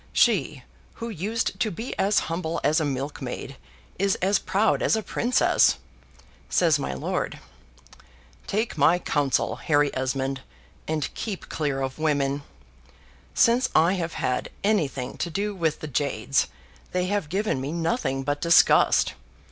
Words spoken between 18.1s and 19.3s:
but disgust.